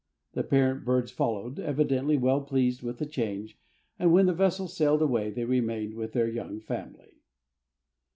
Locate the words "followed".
1.11-1.59